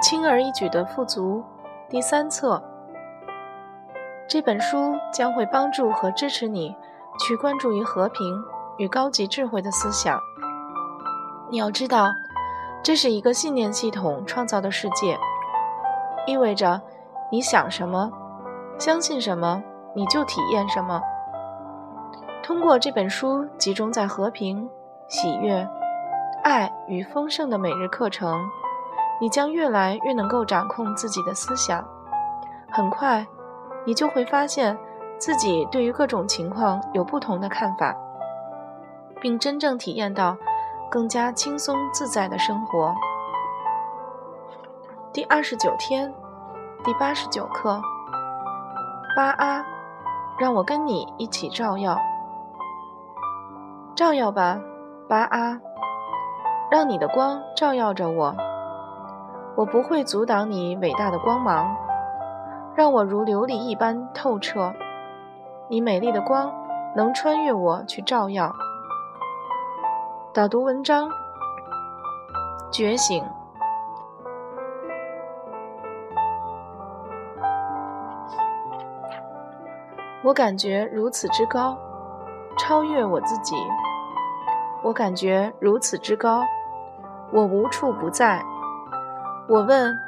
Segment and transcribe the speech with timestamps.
[0.00, 1.44] 轻而易举的富足
[1.88, 2.62] 第三册。
[4.28, 6.74] 这本书将会帮助和支持你
[7.18, 8.42] 去关注于和平
[8.78, 10.18] 与高级智慧的思想。
[11.50, 12.12] 你要知道，
[12.82, 15.18] 这是一个信念系统创造的世界，
[16.26, 16.80] 意味着
[17.30, 18.10] 你想什么、
[18.78, 19.62] 相信什么，
[19.94, 21.02] 你就体验什么。
[22.42, 24.70] 通过这本书集中在和平、
[25.08, 25.68] 喜悦、
[26.44, 28.40] 爱与丰盛的每日课程。
[29.20, 31.86] 你将越来越能够掌控自己的思想，
[32.70, 33.26] 很快，
[33.84, 34.76] 你就会发现
[35.18, 37.94] 自己对于各种情况有不同的看法，
[39.20, 40.34] 并真正体验到
[40.90, 42.94] 更加轻松自在的生活。
[45.12, 46.10] 第二十九天，
[46.82, 47.82] 第八十九课，
[49.14, 49.62] 八阿，
[50.38, 51.98] 让我跟你一起照耀，
[53.94, 54.58] 照耀吧，
[55.06, 55.60] 八阿，
[56.70, 58.34] 让你的光照耀着我。
[59.56, 61.76] 我不会阻挡你伟大的光芒，
[62.74, 64.72] 让我如琉璃一般透彻。
[65.68, 66.50] 你美丽的光
[66.96, 68.54] 能穿越我去照耀。
[70.32, 71.10] 导读文章：
[72.70, 73.22] 觉醒。
[80.22, 81.76] 我感觉如此之高，
[82.56, 83.56] 超越我自己。
[84.82, 86.44] 我感觉如此之高，
[87.32, 88.42] 我无处不在。
[89.50, 89.98] 我问：“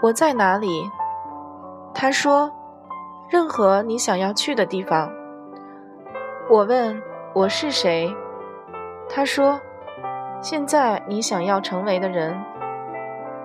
[0.00, 0.88] 我在哪里？”
[1.92, 2.52] 他说
[3.28, 5.10] ：“任何你想要去的地方。”
[6.48, 7.02] 我问
[7.34, 8.14] ：“我是谁？”
[9.10, 9.60] 他说
[10.40, 12.40] ：“现在你想要成为的人。”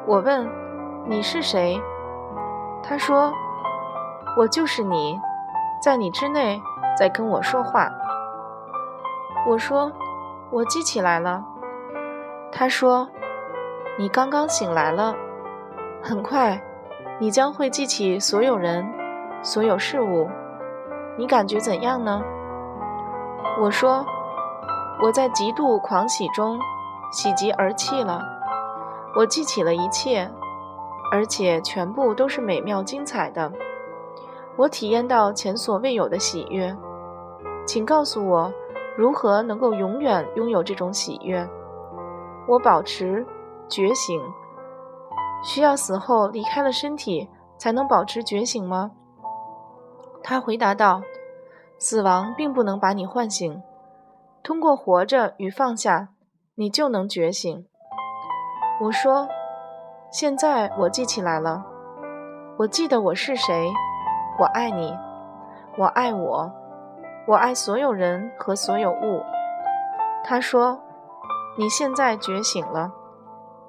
[0.06, 0.48] 我问
[1.10, 1.82] ：“你是谁？”
[2.84, 3.34] 他说
[4.38, 5.20] ：“我就是你，
[5.82, 6.62] 在你之内，
[6.96, 7.92] 在跟我说话。”
[9.50, 9.92] 我说
[10.54, 11.44] ：“我记起来了。”
[12.54, 13.10] 他说
[13.98, 15.16] ：“你刚刚醒来了。”
[16.08, 16.58] 很快，
[17.20, 18.88] 你将会记起所有人、
[19.44, 20.30] 所有事物。
[21.18, 22.22] 你感觉怎样呢？
[23.60, 24.06] 我说，
[25.04, 26.58] 我在极度狂喜中
[27.12, 28.22] 喜极而泣了。
[29.18, 30.32] 我记起了一切，
[31.12, 33.52] 而且全部都是美妙精彩的。
[34.56, 36.74] 我体验到前所未有的喜悦。
[37.66, 38.50] 请告诉我，
[38.96, 41.46] 如何能够永远拥有这种喜悦？
[42.48, 43.28] 我保持
[43.68, 44.22] 觉醒。
[45.48, 48.92] 需要死后离开了身体才能保持觉醒吗？
[50.22, 51.02] 他回答道
[51.80, 53.64] ：“死亡并不能把你唤醒，
[54.44, 56.10] 通过活着与放下，
[56.56, 57.66] 你就能觉醒。”
[58.84, 59.30] 我说
[60.12, 61.66] ：“现在我记起来了，
[62.58, 63.72] 我记得我是谁，
[64.38, 64.94] 我爱你，
[65.78, 66.52] 我爱我，
[67.26, 69.24] 我爱所有人和所有物。”
[70.26, 70.82] 他说
[71.58, 72.92] ：“你现在觉醒了，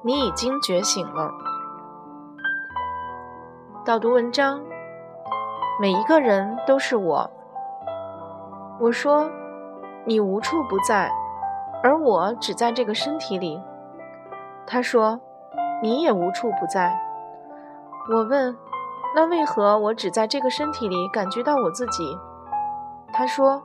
[0.02, 1.30] 你已经觉醒了。”
[3.88, 4.60] 导读文章，
[5.80, 7.30] 每一个人都是我。
[8.78, 9.30] 我说，
[10.04, 11.10] 你无处不在，
[11.82, 13.58] 而我只在这个身体里。
[14.66, 15.18] 他说，
[15.82, 17.00] 你也无处不在。
[18.12, 18.54] 我问，
[19.16, 22.14] 那为何我只在这个身体里感觉到我自己？
[23.10, 23.62] 他说，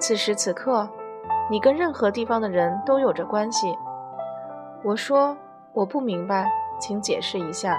[0.00, 0.88] 此时此刻，
[1.48, 3.78] 你跟任何地方的人都有着关系。
[4.82, 5.36] 我说，
[5.72, 7.78] 我不明白，请解释一下。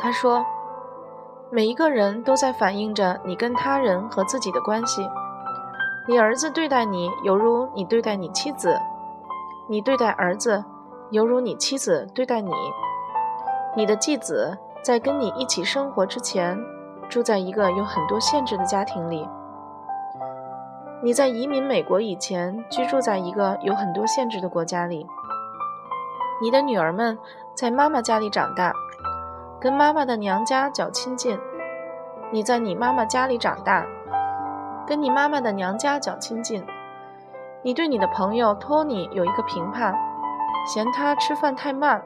[0.00, 0.46] 他说
[1.50, 5.04] ：“每一个人都在反映着你跟他人和自己的关系。
[6.06, 8.70] 你儿子对待你，犹如你对待你妻子；
[9.68, 10.64] 你对待儿子，
[11.10, 12.52] 犹如你妻子对待你。
[13.76, 16.56] 你的继子在跟你一起生活之前，
[17.08, 19.28] 住在一个有很多限制的家庭里；
[21.02, 25.06] 你在移民美国以前，居住在一个有很多限制的国家里。
[26.40, 27.18] 你的女儿们
[27.54, 28.72] 在妈妈家里长大。”
[29.60, 31.36] 跟妈妈的娘家较亲近，
[32.30, 33.84] 你在你妈妈家里长大，
[34.86, 36.64] 跟你妈妈的娘家较亲近。
[37.62, 39.92] 你对你的朋友托尼有一个评判，
[40.64, 42.00] 嫌他吃饭太慢。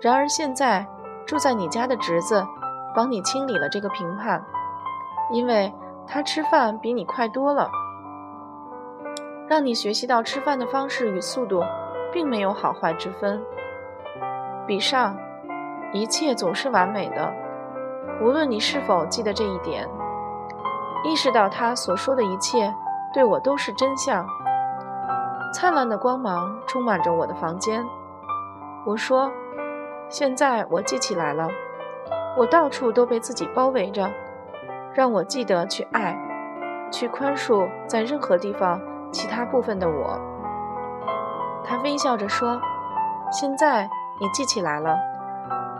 [0.00, 0.84] 然而现在
[1.24, 2.44] 住在你家的侄子
[2.92, 4.44] 帮你清理了这个评判，
[5.30, 5.72] 因为
[6.08, 7.70] 他吃饭比你快多了。
[9.46, 11.62] 让你学习到吃饭的方式与速度，
[12.12, 13.40] 并没有好坏之分。
[14.66, 15.16] 比上。
[15.92, 17.32] 一切总是完美的，
[18.20, 19.88] 无论你是否记得这一点。
[21.04, 22.74] 意识到他所说的一切
[23.14, 24.26] 对我都是真相。
[25.54, 27.84] 灿烂的光芒充满着我的房间。
[28.84, 29.30] 我说
[30.10, 31.48] ：“现在我记起来了，
[32.36, 34.10] 我到处都被自己包围着，
[34.92, 36.18] 让我记得去爱，
[36.90, 38.80] 去宽恕在任何地方
[39.10, 40.20] 其他部分的我。”
[41.64, 42.60] 他微笑着说
[43.32, 43.88] ：“现在
[44.20, 44.96] 你记起来了。”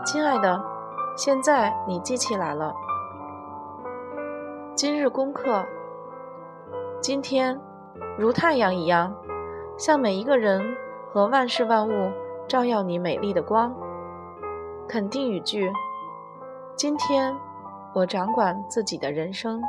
[0.05, 0.63] 亲爱的，
[1.15, 2.73] 现在你记起来了。
[4.75, 5.65] 今日功课：
[7.01, 7.59] 今天
[8.17, 9.13] 如太阳一样，
[9.77, 10.75] 向每一个人
[11.11, 12.11] 和万事万物
[12.47, 13.75] 照耀你美丽的光。
[14.87, 15.71] 肯定语句：
[16.75, 17.35] 今天
[17.93, 19.61] 我掌管自己的人生。